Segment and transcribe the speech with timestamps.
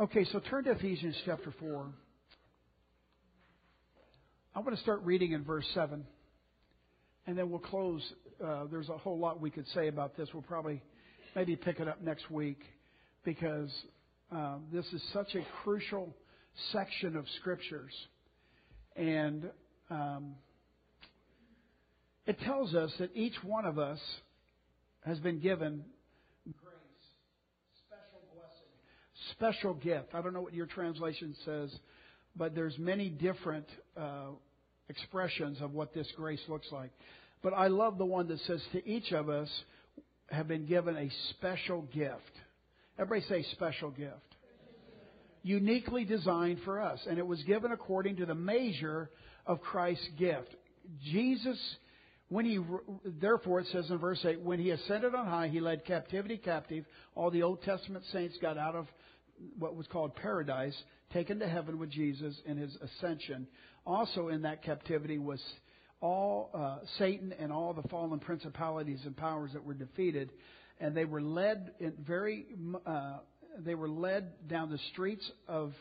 [0.00, 1.86] Okay, so turn to Ephesians chapter 4.
[4.52, 6.04] I want to start reading in verse 7,
[7.28, 8.02] and then we'll close.
[8.44, 10.28] Uh, there's a whole lot we could say about this.
[10.34, 10.82] We'll probably
[11.36, 12.60] maybe pick it up next week
[13.24, 13.70] because
[14.34, 16.12] uh, this is such a crucial
[16.72, 17.92] section of scriptures.
[18.96, 19.48] And
[19.90, 20.34] um,
[22.26, 24.00] it tells us that each one of us
[25.06, 25.84] has been given
[26.44, 26.74] grace,
[27.86, 28.74] special blessing,
[29.32, 30.14] special gift.
[30.14, 31.70] I don't know what your translation says,
[32.36, 34.30] but there's many different uh,
[34.88, 36.90] expressions of what this grace looks like.
[37.42, 39.48] But I love the one that says, To each of us
[40.30, 42.20] have been given a special gift.
[42.98, 44.14] Everybody say special gift.
[45.42, 47.00] Uniquely designed for us.
[47.08, 49.10] And it was given according to the measure
[49.46, 50.54] of Christ's gift.
[51.12, 51.58] Jesus
[52.28, 52.58] when he,
[53.20, 56.84] therefore, it says in verse 8, when he ascended on high, he led captivity captive.
[57.14, 58.86] All the Old Testament saints got out of
[59.58, 60.76] what was called paradise,
[61.12, 63.46] taken to heaven with Jesus in his ascension.
[63.86, 65.40] Also in that captivity was
[66.00, 70.30] all uh, Satan and all the fallen principalities and powers that were defeated,
[70.80, 72.46] and they were led in very,
[72.84, 73.18] uh,
[73.64, 75.72] they were led down the streets of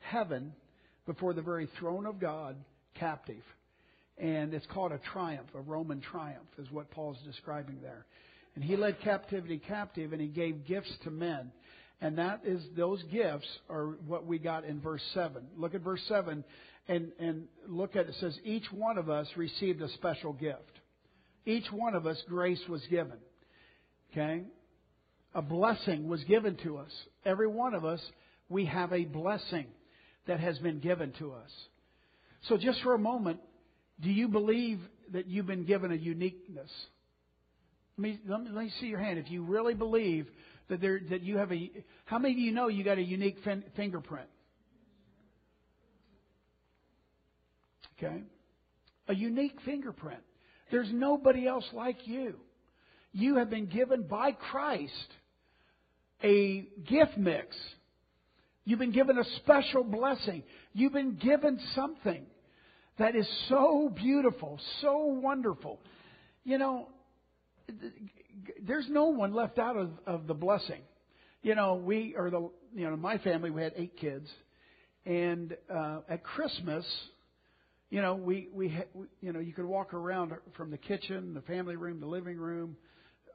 [0.00, 0.52] heaven
[1.06, 2.56] before the very throne of God,
[2.94, 3.42] captive.
[4.16, 8.04] And it's called a triumph, a Roman triumph, is what Paul's describing there.
[8.56, 11.52] And he led captivity captive and he gave gifts to men.
[12.00, 15.42] And that is, those gifts are what we got in verse 7.
[15.56, 16.44] Look at verse 7
[16.86, 18.10] and, and look at it.
[18.10, 20.78] It says, each one of us received a special gift.
[21.44, 23.18] Each one of us, grace was given.
[24.12, 24.44] Okay?
[25.34, 26.90] A blessing was given to us.
[27.24, 28.00] Every one of us,
[28.48, 29.66] we have a blessing
[30.26, 31.50] that has been given to us.
[32.48, 33.40] So just for a moment,
[34.00, 34.78] do you believe
[35.12, 36.70] that you've been given a uniqueness?
[37.96, 39.18] Let me, let me, let me see your hand.
[39.18, 40.28] If you really believe
[40.68, 41.70] that there that you have a,
[42.04, 44.28] how many of you know you got a unique fin, fingerprint?
[47.98, 48.22] Okay,
[49.08, 50.20] a unique fingerprint.
[50.70, 52.34] There's nobody else like you.
[53.12, 54.92] You have been given by Christ
[56.22, 57.56] a gift mix.
[58.64, 60.42] You've been given a special blessing.
[60.74, 62.26] You've been given something
[62.98, 65.80] that is so beautiful, so wonderful.
[66.44, 66.88] You know,
[68.66, 70.80] there's no one left out of, of the blessing.
[71.42, 74.28] You know, we or the you know my family we had eight kids,
[75.06, 76.84] and uh, at Christmas,
[77.90, 81.34] you know we we, ha- we you know you could walk around from the kitchen,
[81.34, 82.76] the family room, the living room,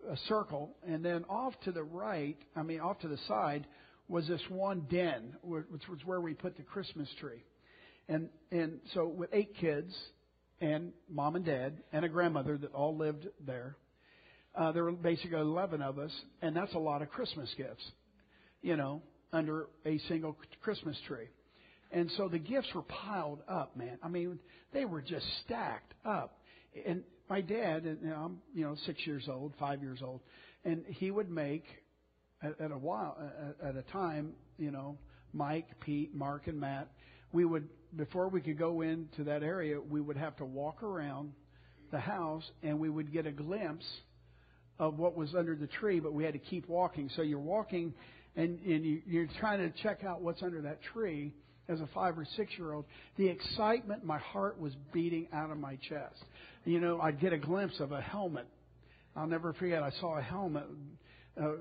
[0.10, 3.66] a circle, and then off to the right, I mean off to the side,
[4.08, 7.44] was this one den, which was where we put the Christmas tree.
[8.10, 9.96] And and so with eight kids
[10.60, 13.78] and mom and dad and a grandmother that all lived there,
[14.56, 17.84] uh, there were basically eleven of us, and that's a lot of Christmas gifts,
[18.62, 21.28] you know, under a single Christmas tree.
[21.91, 23.97] And so the gifts were piled up, man.
[24.03, 24.40] I mean,
[24.74, 26.40] they were just stacked up.
[26.88, 30.22] And my dad, and I'm you know six years old, five years old,
[30.66, 31.66] and he would make
[32.41, 33.18] at, at a while
[33.64, 34.97] at a time, you know,
[35.34, 36.90] Mike, Pete, Mark, and Matt.
[37.31, 41.31] We would before we could go into that area, we would have to walk around
[41.91, 43.85] the house and we would get a glimpse
[44.79, 47.09] of what was under the tree, but we had to keep walking.
[47.16, 47.94] So you're walking
[48.35, 51.34] and, and you, you're trying to check out what's under that tree
[51.69, 52.85] as a five or six year old.
[53.17, 56.23] The excitement, my heart was beating out of my chest.
[56.66, 58.47] You know, I'd get a glimpse of a helmet.
[59.16, 60.63] I'll never forget, I saw a helmet,
[61.40, 61.51] uh,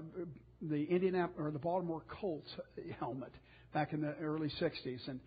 [0.62, 2.48] the Indianapolis or the Baltimore Colts
[2.98, 3.32] helmet
[3.74, 5.08] back in the early 60s.
[5.08, 5.20] And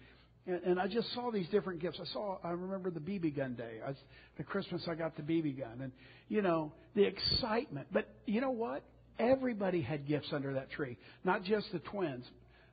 [0.48, 2.00] and, and I just saw these different gifts.
[2.02, 3.80] I saw, I remember the BB gun day.
[3.86, 3.94] I,
[4.38, 5.82] the Christmas I got the BB gun.
[5.82, 5.92] And,
[6.30, 7.88] you know, the excitement.
[7.92, 8.84] But you know what?
[9.18, 10.98] Everybody had gifts under that tree.
[11.24, 12.26] Not just the twins,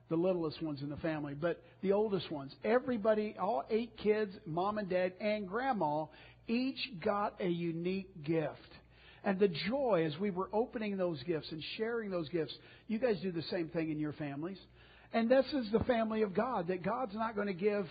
[0.09, 2.53] the littlest ones in the family, but the oldest ones.
[2.63, 6.05] Everybody, all eight kids, mom and dad, and grandma,
[6.47, 8.57] each got a unique gift.
[9.23, 12.53] And the joy as we were opening those gifts and sharing those gifts,
[12.87, 14.57] you guys do the same thing in your families.
[15.13, 17.87] And this is the family of God, that God's not going to give.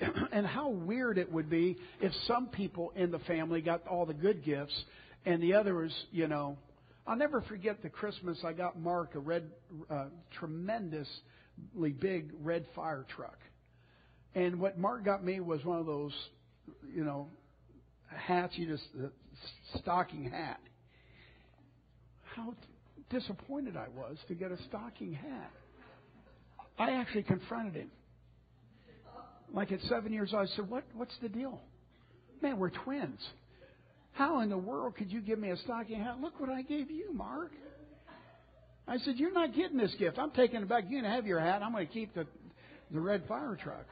[0.32, 4.14] and how weird it would be if some people in the family got all the
[4.14, 4.84] good gifts
[5.26, 6.56] and the others, you know.
[7.06, 9.50] I'll never forget the Christmas I got Mark a red,
[9.90, 10.06] uh,
[10.38, 11.10] tremendously
[11.98, 13.38] big red fire truck.
[14.34, 16.12] And what Mark got me was one of those,
[16.94, 17.28] you know,
[18.06, 19.08] hats you just, uh,
[19.80, 20.60] stocking hat.
[22.36, 22.54] How
[23.08, 25.50] disappointed I was to get a stocking hat.
[26.78, 27.90] I actually confronted him.
[29.52, 31.60] Like at seven years old, I said, what, What's the deal?
[32.42, 33.20] Man, we're twins.
[34.12, 36.20] How in the world could you give me a stocking hat?
[36.20, 37.52] Look what I gave you, Mark.
[38.88, 40.18] I said, You're not getting this gift.
[40.18, 40.84] I'm taking it back.
[40.88, 41.62] You can have your hat.
[41.62, 42.26] I'm going to keep the,
[42.90, 43.86] the red fire truck.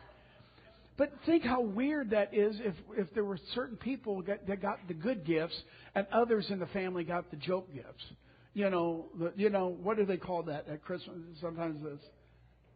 [0.96, 4.80] But think how weird that is if, if there were certain people that, that got
[4.88, 5.54] the good gifts
[5.94, 8.04] and others in the family got the joke gifts.
[8.52, 11.16] You know, the, you know, what do they call that at Christmas?
[11.40, 12.04] Sometimes it's,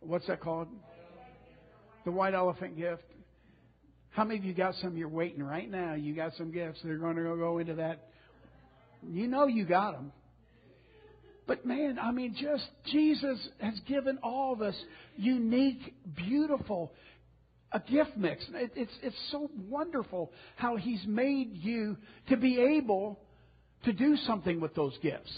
[0.04, 0.68] what's that called?
[2.04, 3.02] The white elephant gift.
[4.10, 5.94] How many of you got some you're waiting right now?
[5.94, 6.80] You got some gifts.
[6.84, 8.08] They're going to go into that.
[9.08, 10.12] You know you got them.
[11.46, 14.76] But man, I mean, just Jesus has given all us
[15.16, 16.92] unique, beautiful,
[17.72, 18.44] a gift mix.
[18.54, 21.96] It, it's, it's so wonderful how He's made you
[22.28, 23.18] to be able
[23.84, 25.32] to do something with those gifts.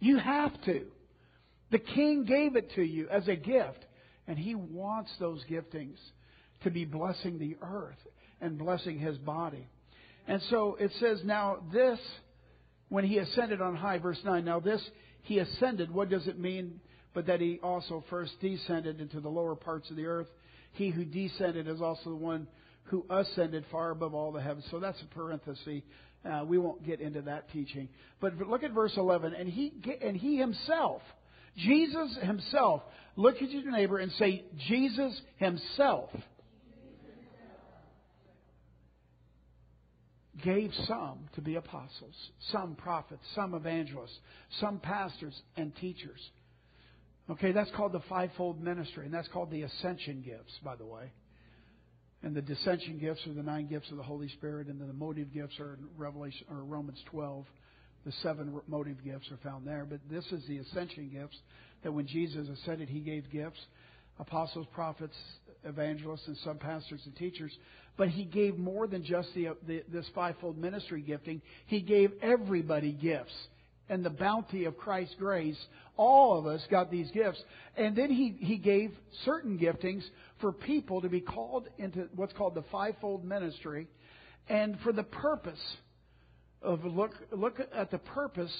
[0.00, 0.86] You have to.
[1.70, 3.84] The King gave it to you as a gift,
[4.26, 5.98] and He wants those giftings
[6.64, 7.98] to be blessing the earth
[8.40, 9.68] and blessing His body.
[10.26, 11.98] And so it says, now this,
[12.88, 14.82] when He ascended on high, verse 9, now this,
[15.22, 16.80] He ascended, what does it mean?
[17.14, 20.28] But that He also first descended into the lower parts of the earth.
[20.72, 22.46] He who descended is also the one
[22.84, 24.64] who ascended far above all the heavens.
[24.70, 25.82] So that's a parenthesis.
[26.24, 27.88] Uh, we won't get into that teaching.
[28.20, 29.34] But look at verse 11.
[29.34, 29.72] And he,
[30.02, 31.02] and he himself,
[31.58, 32.82] Jesus himself,
[33.16, 36.10] look at your neighbor and say, Jesus himself
[40.44, 42.14] gave some to be apostles,
[42.52, 44.18] some prophets, some evangelists,
[44.60, 46.20] some pastors and teachers.
[47.30, 51.12] Okay, that's called the fivefold ministry, and that's called the ascension gifts, by the way.
[52.22, 55.32] And the dissension gifts are the nine gifts of the Holy Spirit, and the motive
[55.32, 57.44] gifts are in Revelation or Romans 12.
[58.08, 59.84] The seven motive gifts are found there.
[59.86, 61.36] But this is the ascension gifts
[61.82, 63.58] that when Jesus ascended, he gave gifts
[64.18, 65.14] apostles, prophets,
[65.62, 67.52] evangelists, and some pastors and teachers.
[67.98, 71.42] But he gave more than just the, the, this fivefold ministry gifting.
[71.66, 73.34] He gave everybody gifts
[73.90, 75.58] and the bounty of Christ's grace,
[75.98, 77.42] all of us got these gifts.
[77.76, 78.90] And then he, he gave
[79.26, 80.02] certain giftings
[80.40, 83.86] for people to be called into what's called the fivefold ministry.
[84.48, 85.60] And for the purpose
[86.62, 88.52] of, look, look at the purpose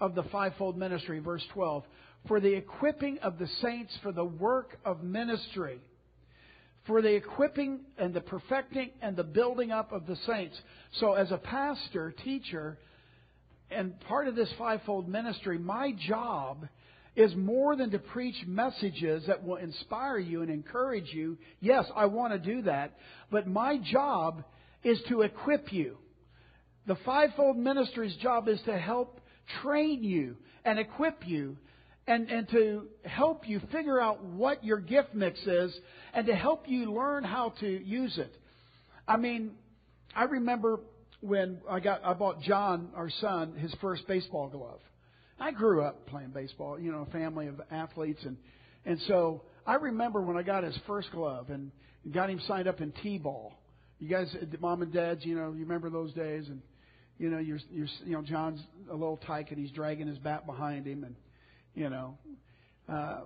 [0.00, 1.84] of the fivefold ministry, verse 12.
[2.28, 5.80] For the equipping of the saints for the work of ministry.
[6.86, 10.56] For the equipping and the perfecting and the building up of the saints.
[10.98, 12.78] So as a pastor, teacher,
[13.70, 16.68] and part of this fivefold ministry, my job
[17.14, 21.36] is more than to preach messages that will inspire you and encourage you.
[21.60, 22.96] Yes, I want to do that.
[23.30, 24.44] But my job
[24.82, 25.98] is to equip you.
[26.86, 29.20] The fivefold ministry's job is to help
[29.62, 31.56] train you and equip you
[32.06, 35.74] and, and to help you figure out what your gift mix is
[36.12, 38.34] and to help you learn how to use it.
[39.06, 39.52] I mean,
[40.14, 40.80] I remember
[41.20, 44.80] when I got I bought John, our son, his first baseball glove.
[45.38, 48.36] I grew up playing baseball, you know, a family of athletes and
[48.84, 51.70] and so I remember when I got his first glove and
[52.12, 53.52] got him signed up in T-ball.
[54.00, 56.60] You guys, uh, mom and dads, you know, you remember those days, and
[57.18, 58.60] you know, you're, you're, you know, John's
[58.90, 61.14] a little tyke and he's dragging his bat behind him, and
[61.74, 62.18] you know,
[62.88, 63.20] uh,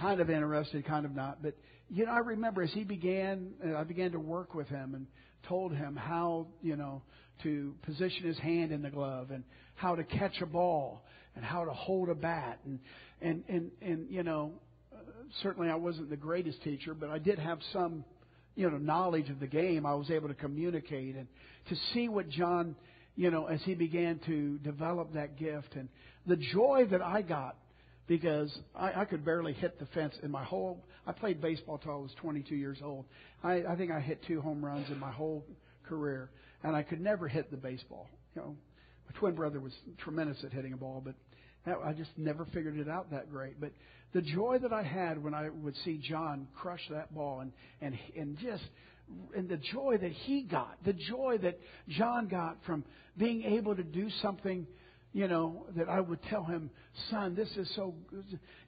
[0.00, 1.42] kind of interested, kind of not.
[1.42, 1.54] But
[1.88, 5.06] you know, I remember as he began, uh, I began to work with him and
[5.48, 7.02] told him how, you know,
[7.42, 11.04] to position his hand in the glove and how to catch a ball
[11.34, 12.78] and how to hold a bat and
[13.20, 14.52] and and and you know,
[14.92, 14.98] uh,
[15.42, 18.04] certainly I wasn't the greatest teacher, but I did have some,
[18.54, 19.86] you know, knowledge of the game.
[19.86, 21.26] I was able to communicate and
[21.68, 22.76] to see what John,
[23.16, 25.88] you know, as he began to develop that gift and
[26.26, 27.56] the joy that I got
[28.06, 30.84] because I, I could barely hit the fence in my whole.
[31.06, 33.04] I played baseball till I was 22 years old.
[33.42, 35.44] I, I think I hit two home runs in my whole
[35.88, 36.30] career,
[36.62, 38.08] and I could never hit the baseball.
[38.34, 38.56] You know,
[39.06, 41.14] my twin brother was tremendous at hitting a ball, but
[41.66, 43.60] that, I just never figured it out that great.
[43.60, 43.72] But
[44.12, 47.98] the joy that I had when I would see John crush that ball and and
[48.16, 48.64] and just
[49.36, 52.84] and the joy that he got, the joy that John got from
[53.16, 54.66] being able to do something
[55.14, 56.70] you know, that I would tell him,
[57.10, 57.94] son, this is so.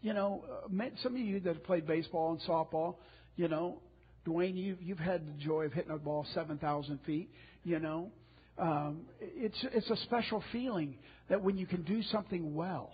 [0.02, 2.96] You know, uh, some of you that have played baseball and softball,
[3.36, 3.80] you know,
[4.26, 7.30] Dwayne, you've, you've had the joy of hitting a ball 7,000 feet,
[7.62, 8.10] you know.
[8.58, 10.96] Um, it's, it's a special feeling
[11.28, 12.92] that when you can do something well.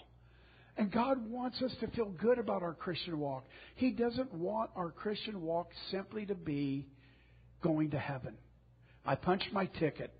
[0.76, 3.44] And God wants us to feel good about our Christian walk.
[3.74, 6.86] He doesn't want our Christian walk simply to be
[7.62, 8.36] going to heaven.
[9.04, 10.12] I punched my ticket.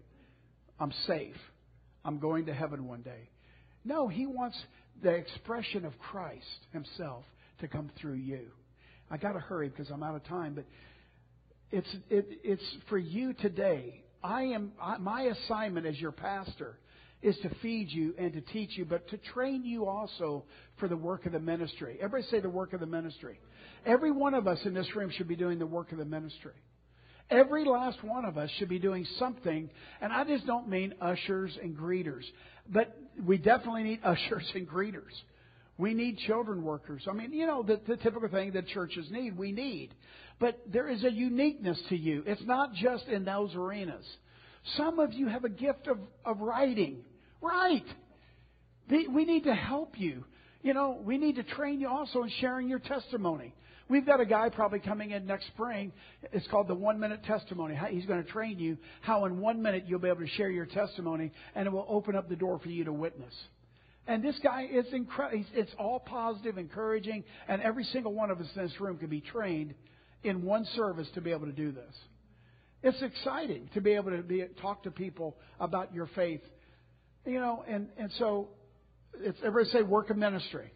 [0.78, 1.36] I'm safe.
[2.04, 3.30] I'm going to heaven one day.
[3.84, 4.58] No, he wants
[5.02, 7.24] the expression of Christ himself
[7.60, 8.48] to come through you.
[9.10, 10.64] I got to hurry because I'm out of time, but
[11.70, 14.02] it's it, it's for you today.
[14.22, 16.78] I am I, my assignment as your pastor
[17.22, 20.44] is to feed you and to teach you, but to train you also
[20.78, 21.98] for the work of the ministry.
[22.00, 23.38] Everybody say the work of the ministry.
[23.84, 26.54] Every one of us in this room should be doing the work of the ministry.
[27.30, 31.56] Every last one of us should be doing something, and I just don't mean ushers
[31.62, 32.24] and greeters,
[32.68, 35.12] but we definitely need ushers and greeters.
[35.78, 37.02] We need children workers.
[37.08, 39.94] I mean, you know, the, the typical thing that churches need, we need.
[40.40, 42.24] But there is a uniqueness to you.
[42.26, 44.06] It's not just in those arenas.
[44.76, 47.02] Some of you have a gift of, of writing.
[47.42, 47.84] Right.
[48.88, 50.24] We need to help you.
[50.62, 53.54] You know, we need to train you also in sharing your testimony.
[53.88, 55.92] We've got a guy probably coming in next spring.
[56.32, 57.78] It's called the one minute testimony.
[57.90, 60.66] He's going to train you how in one minute you'll be able to share your
[60.66, 63.34] testimony and it will open up the door for you to witness.
[64.06, 65.44] And this guy is incredible.
[65.54, 69.20] It's all positive, encouraging, and every single one of us in this room can be
[69.20, 69.74] trained
[70.22, 71.94] in one service to be able to do this.
[72.82, 76.40] It's exciting to be able to be, talk to people about your faith.
[77.26, 78.48] You know, and, and so
[79.20, 80.72] it's, everybody say work of ministry.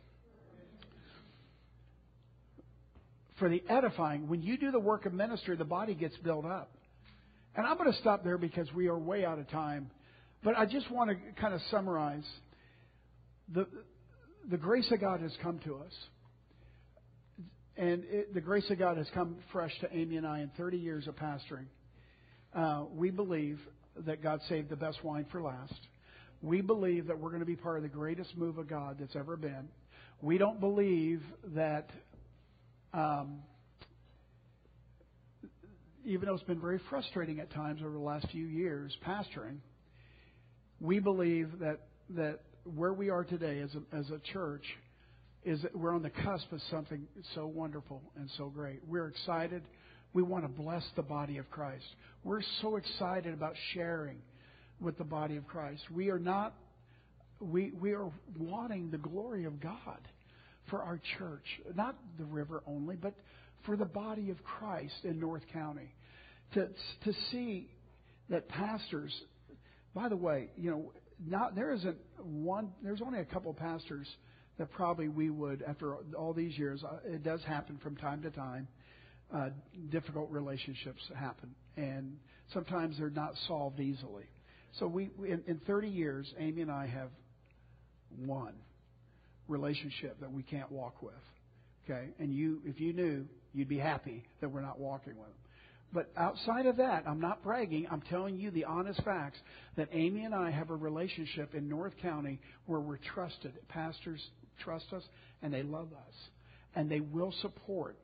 [3.38, 4.28] for the edifying.
[4.28, 6.70] When you do the work of ministry, the body gets built up.
[7.56, 9.90] And I'm going to stop there because we are way out of time.
[10.42, 12.24] But I just want to kind of summarize.
[13.52, 13.66] The,
[14.50, 15.92] the grace of God has come to us.
[17.76, 20.78] And it, the grace of God has come fresh to Amy and I in 30
[20.78, 21.66] years of pastoring.
[22.54, 23.58] Uh, we believe
[24.06, 25.74] that God saved the best wine for last.
[26.40, 29.16] We believe that we're going to be part of the greatest move of God that's
[29.16, 29.68] ever been.
[30.20, 31.22] We don't believe
[31.54, 31.90] that
[32.92, 33.40] um,
[36.04, 39.56] even though it's been very frustrating at times over the last few years pastoring,
[40.80, 42.40] we believe that that
[42.76, 44.64] where we are today as a, as a church
[45.44, 48.80] is that we're on the cusp of something so wonderful and so great.
[48.86, 49.62] We're excited.
[50.12, 51.84] We want to bless the body of Christ.
[52.22, 54.18] We're so excited about sharing
[54.80, 55.82] with the body of Christ.
[55.90, 56.54] We are not
[57.40, 60.00] we we are wanting the glory of God
[60.70, 63.14] for our church, not the river only, but
[63.66, 65.94] for the body of Christ in North County.
[66.54, 66.68] To,
[67.04, 67.68] to see
[68.30, 69.12] that pastors,
[69.94, 70.92] by the way, you know,
[71.26, 74.06] not, there isn't one, there's only a couple pastors
[74.58, 78.30] that probably we would, after all these years, uh, it does happen from time to
[78.30, 78.68] time.
[79.34, 79.48] Uh,
[79.90, 82.16] difficult relationships happen, and
[82.52, 84.24] sometimes they're not solved easily.
[84.78, 87.08] So we, in, in 30 years, Amy and I have
[88.16, 88.54] one
[89.48, 91.14] relationship that we can't walk with.
[91.84, 92.10] Okay?
[92.18, 95.34] And you, if you knew, you'd be happy that we're not walking with them.
[95.92, 97.86] But outside of that, I'm not bragging.
[97.88, 99.38] I'm telling you the honest facts
[99.76, 103.52] that Amy and I have a relationship in North County where we're trusted.
[103.68, 104.20] Pastors
[104.58, 105.02] trust us
[105.42, 106.14] and they love us.
[106.74, 107.96] And they will support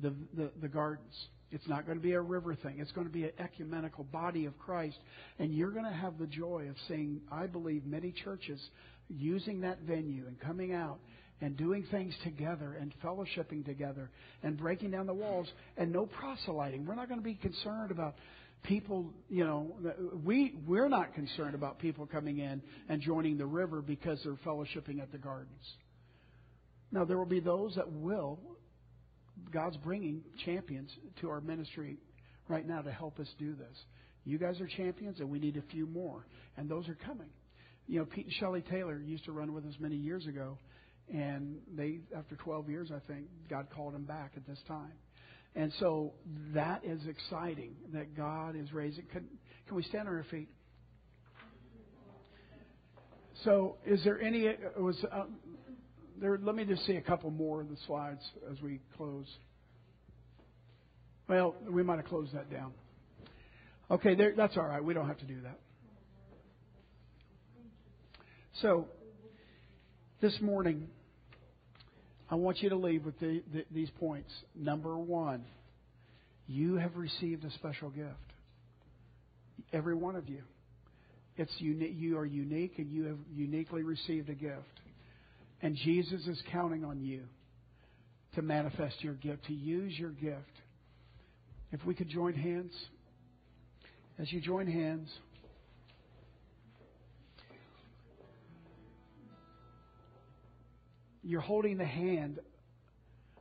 [0.00, 1.14] the, the, the gardens.
[1.50, 2.76] It's not going to be a river thing.
[2.78, 4.96] It's going to be an ecumenical body of Christ.
[5.38, 8.60] And you're going to have the joy of seeing, I believe, many churches
[9.08, 10.98] using that venue and coming out
[11.40, 14.10] and doing things together and fellowshipping together
[14.42, 16.86] and breaking down the walls and no proselyting.
[16.86, 18.16] We're not going to be concerned about
[18.62, 19.76] people, you know,
[20.24, 25.00] we we're not concerned about people coming in and joining the river because they're fellowshipping
[25.00, 25.50] at the gardens.
[26.92, 28.38] Now there will be those that will
[29.52, 30.90] God's bringing champions
[31.20, 31.98] to our ministry
[32.48, 33.76] right now to help us do this.
[34.24, 36.26] You guys are champions and we need a few more
[36.56, 37.28] and those are coming.
[37.88, 40.58] You know, Pete and Shelley Taylor used to run with us many years ago,
[41.12, 44.92] and they, after 12 years, I think, God called them back at this time.
[45.54, 46.12] And so
[46.52, 49.04] that is exciting that God is raising.
[49.06, 49.26] Can,
[49.66, 50.48] can we stand on our feet?
[53.44, 54.48] So, is there any?
[54.78, 55.24] Was uh,
[56.20, 56.38] there?
[56.40, 59.26] Let me just see a couple more of the slides as we close.
[61.28, 62.72] Well, we might have closed that down.
[63.90, 64.82] Okay, there, that's all right.
[64.82, 65.58] We don't have to do that.
[68.62, 68.88] So,
[70.20, 70.88] this morning,
[72.30, 74.32] I want you to leave with the, the, these points.
[74.54, 75.44] Number one,
[76.48, 78.14] you have received a special gift.
[79.72, 80.42] Every one of you.
[81.36, 84.62] It's uni- you are unique and you have uniquely received a gift.
[85.62, 87.22] And Jesus is counting on you
[88.34, 90.42] to manifest your gift, to use your gift.
[91.72, 92.72] If we could join hands.
[94.18, 95.10] As you join hands,
[101.22, 102.38] you're holding the hand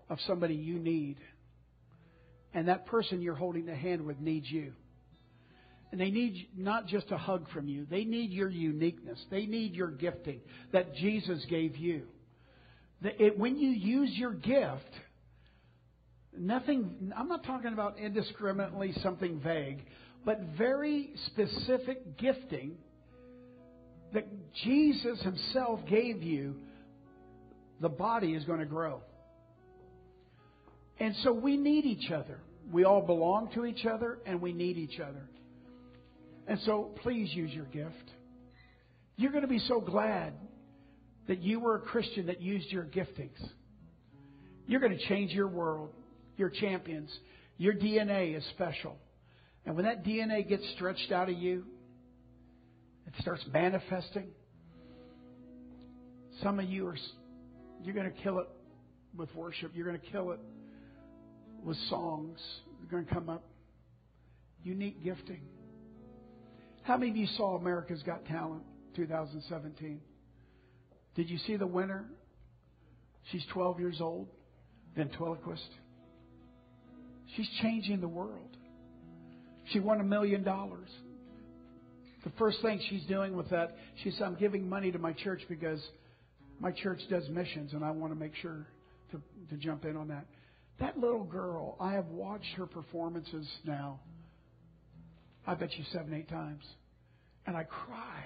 [0.10, 1.17] of somebody you need.
[2.53, 4.74] And that person you're holding the hand with needs you.
[5.95, 9.17] And they need not just a hug from you, they need your uniqueness.
[9.31, 10.41] They need your gifting
[10.73, 12.01] that Jesus gave you.
[13.01, 14.91] It, when you use your gift,
[16.37, 19.85] nothing, I'm not talking about indiscriminately something vague,
[20.25, 22.73] but very specific gifting
[24.13, 24.27] that
[24.65, 26.57] Jesus Himself gave you,
[27.79, 28.99] the body is going to grow.
[30.99, 32.41] And so we need each other.
[32.69, 35.29] We all belong to each other and we need each other.
[36.47, 38.11] And so please use your gift.
[39.17, 40.33] You're going to be so glad
[41.27, 43.39] that you were a Christian that used your giftings.
[44.67, 45.89] You're going to change your world.
[46.37, 47.09] You're champions.
[47.57, 48.95] Your DNA is special.
[49.65, 51.65] And when that DNA gets stretched out of you,
[53.07, 54.27] it starts manifesting.
[56.43, 56.97] Some of you are,
[57.83, 58.47] you're going to kill it
[59.15, 59.71] with worship.
[59.73, 60.39] You're going to kill it
[61.63, 62.39] with songs.
[62.79, 63.43] You're going to come up.
[64.63, 65.41] Unique gifting.
[66.85, 68.61] How many of you saw America's Got Talent
[68.95, 69.99] 2017?
[71.15, 72.05] Did you see the winner?
[73.31, 74.27] She's 12 years old,
[74.95, 75.67] ventriloquist.
[77.35, 78.55] She's changing the world.
[79.71, 80.89] She won a million dollars.
[82.23, 85.41] The first thing she's doing with that, she said, I'm giving money to my church
[85.49, 85.81] because
[86.59, 88.67] my church does missions and I want to make sure
[89.11, 90.27] to, to jump in on that.
[90.79, 94.01] That little girl, I have watched her performances now,
[95.47, 96.63] I bet you seven, eight times.
[97.45, 98.23] And I cry.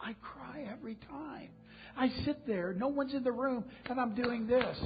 [0.00, 1.50] I cry every time.
[1.96, 4.76] I sit there, no one's in the room, and I'm doing this.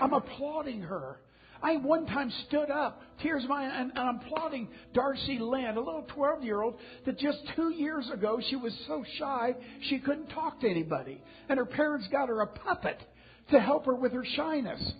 [0.00, 1.20] I'm applauding her.
[1.62, 5.80] I one time stood up, tears of my, and, and I'm applauding Darci Lynne, a
[5.80, 9.54] little 12 year old that just two years ago she was so shy
[9.88, 11.20] she couldn't talk to anybody.
[11.48, 13.00] And her parents got her a puppet
[13.50, 14.92] to help her with her shyness.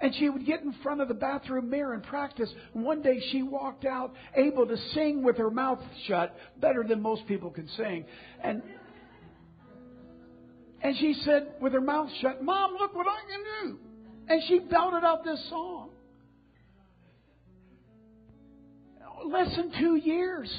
[0.00, 2.52] And she would get in front of the bathroom mirror and practice.
[2.72, 7.26] One day she walked out able to sing with her mouth shut better than most
[7.26, 8.04] people can sing.
[8.42, 8.62] And
[10.82, 13.78] and she said with her mouth shut, Mom, look what I can do.
[14.28, 15.90] And she belted out this song.
[19.24, 20.52] Less than two years.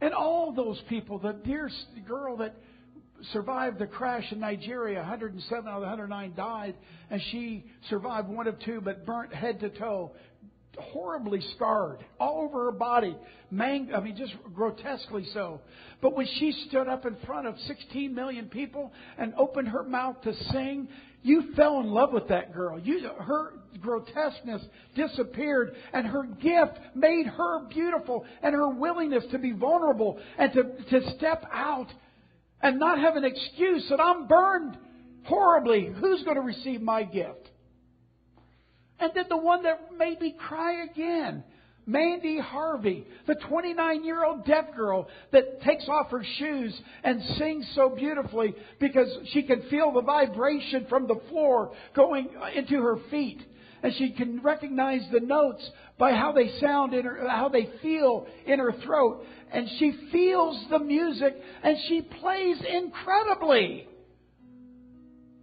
[0.00, 1.70] And all those people, the dear
[2.08, 2.56] girl that
[3.32, 6.74] survived the crash in Nigeria, 107 out of the 109 died,
[7.10, 10.12] and she survived one of two, but burnt head to toe,
[10.78, 13.16] horribly scarred all over her body,
[13.50, 15.60] mang- I mean, just grotesquely so.
[16.00, 20.20] But when she stood up in front of 16 million people and opened her mouth
[20.22, 20.88] to sing,
[21.22, 22.78] you fell in love with that girl.
[22.80, 24.62] You, her grotesqueness
[24.96, 30.62] disappeared, and her gift made her beautiful, and her willingness to be vulnerable and to,
[31.00, 31.88] to step out
[32.62, 34.78] and not have an excuse that I'm burned
[35.24, 35.86] horribly.
[35.86, 37.50] Who's going to receive my gift?
[38.98, 41.44] And then the one that made me cry again.
[41.84, 47.68] Mandy Harvey, the 29 year old deaf girl that takes off her shoes and sings
[47.74, 53.42] so beautifully because she can feel the vibration from the floor going into her feet.
[53.82, 55.68] And she can recognize the notes
[55.98, 59.24] by how they sound in her, how they feel in her throat.
[59.52, 63.88] And she feels the music and she plays incredibly.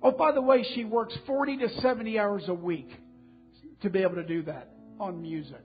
[0.01, 2.89] Oh, by the way, she works 40 to 70 hours a week
[3.81, 5.63] to be able to do that on music.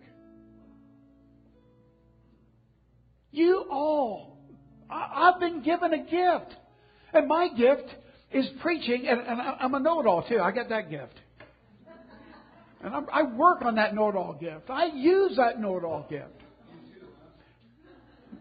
[3.30, 4.38] You all,
[4.90, 6.54] I've been given a gift.
[7.12, 7.88] And my gift
[8.32, 10.40] is preaching, and, I'm a know it all too.
[10.40, 11.14] I got that gift.
[12.85, 14.68] And I'm, i work on that know it all gift.
[14.68, 16.29] I use that know it all gift.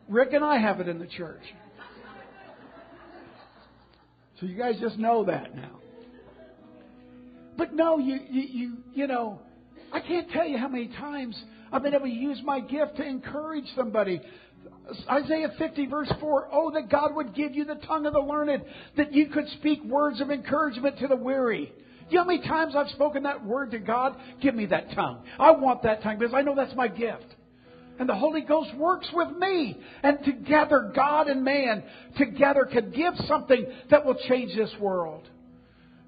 [0.09, 1.41] Rick and I have it in the church.
[4.39, 5.79] So you guys just know that now.
[7.57, 9.39] But no, you, you, you, you know,
[9.93, 13.03] I can't tell you how many times I've been able to use my gift to
[13.07, 14.21] encourage somebody.
[15.09, 18.65] Isaiah 50 verse 4, oh, that God would give you the tongue of the learned,
[18.97, 21.71] that you could speak words of encouragement to the weary.
[22.13, 24.15] You know how many times I've spoken that word to God?
[24.39, 25.23] Give me that tongue.
[25.39, 27.25] I want that tongue because I know that's my gift.
[27.97, 29.75] And the Holy Ghost works with me.
[30.03, 31.81] And together, God and man
[32.15, 35.27] together can give something that will change this world.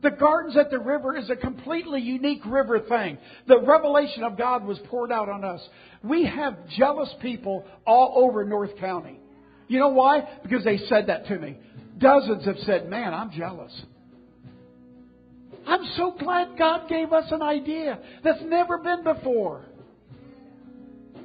[0.03, 3.17] The gardens at the river is a completely unique river thing.
[3.47, 5.67] The revelation of God was poured out on us.
[6.03, 9.19] We have jealous people all over North County.
[9.67, 10.37] You know why?
[10.43, 11.57] Because they said that to me.
[11.97, 13.73] Dozens have said, Man, I'm jealous.
[15.67, 19.65] I'm so glad God gave us an idea that's never been before.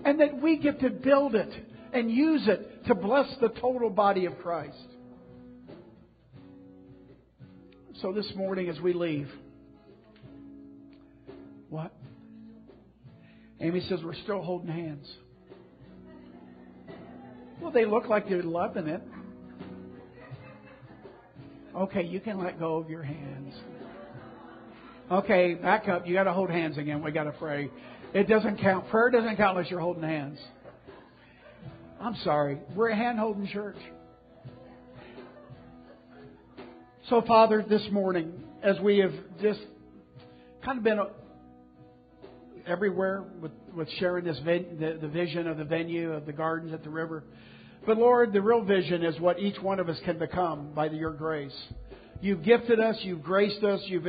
[0.04, 1.52] And that we get to build it
[1.92, 4.76] and use it to bless the total body of Christ.
[8.00, 9.28] So this morning as we leave,
[11.68, 11.92] what?
[13.60, 15.06] Amy says we're still holding hands.
[17.60, 19.02] Well, they look like they're loving it.
[21.76, 23.54] Okay, you can let go of your hands.
[25.10, 26.06] Okay, back up.
[26.06, 27.02] You got to hold hands again.
[27.02, 27.68] We got to pray.
[28.14, 28.88] It doesn't count.
[28.90, 30.38] Prayer doesn't count unless you're holding hands.
[32.00, 32.58] I'm sorry.
[32.76, 33.76] We're a hand holding church.
[37.08, 39.58] So, Father, this morning, as we have just
[40.64, 41.00] kind of been
[42.64, 46.84] everywhere with, with sharing this the, the vision of the venue of the gardens at
[46.84, 47.24] the river.
[47.84, 51.12] But Lord, the real vision is what each one of us can become by your
[51.12, 51.56] grace.
[52.20, 54.06] You've gifted us, you've graced us, you've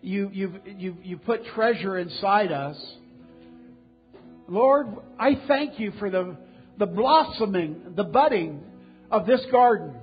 [0.00, 2.76] you, you've you've you've put treasure inside us.
[4.48, 6.36] Lord, I thank you for the
[6.78, 8.62] the blossoming, the budding
[9.10, 9.94] of this garden.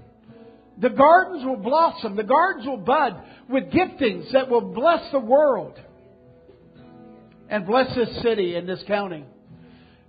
[0.78, 5.78] The gardens will blossom, the gardens will bud with giftings that will bless the world
[7.50, 9.26] and bless this city and this county.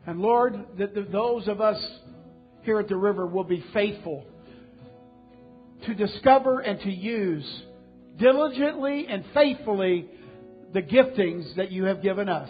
[0.06, 1.84] And Lord, that those of us
[2.62, 4.24] here at the river will be faithful
[5.86, 7.62] to discover and to use
[8.18, 10.08] diligently and faithfully
[10.72, 12.48] the giftings that you have given us.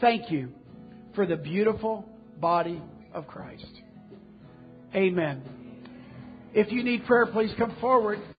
[0.00, 0.52] Thank you
[1.14, 2.08] for the beautiful
[2.40, 2.80] body
[3.12, 3.66] of Christ.
[4.94, 5.42] Amen.
[6.54, 8.20] If you need prayer, please come forward.